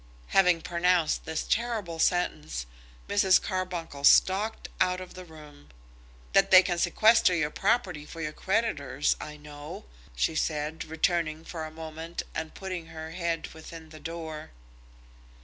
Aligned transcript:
Having 0.29 0.61
pronounced 0.63 1.25
this 1.25 1.43
terrible 1.43 1.99
sentence, 1.99 2.65
Mrs. 3.07 3.39
Carbuncle 3.39 4.03
stalked 4.03 4.67
out 4.79 4.99
of 4.99 5.13
the 5.13 5.25
room. 5.25 5.69
"That 6.33 6.49
they 6.49 6.63
can 6.63 6.79
sequester 6.79 7.35
your 7.35 7.51
property 7.51 8.03
for 8.07 8.19
your 8.19 8.33
creditors, 8.33 9.15
I 9.21 9.37
know," 9.37 9.85
she 10.15 10.33
said, 10.33 10.85
returning 10.85 11.45
for 11.45 11.65
a 11.65 11.69
moment 11.71 12.23
and 12.33 12.55
putting 12.55 12.87
her 12.87 13.11
head 13.11 13.49
within 13.53 13.89
the 13.89 13.99
door. 13.99 14.49